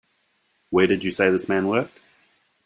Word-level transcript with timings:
Where 0.71 0.87
did 0.87 1.03
you 1.03 1.11
say 1.11 1.29
this 1.29 1.47
man 1.47 1.67
worked? 1.67 1.99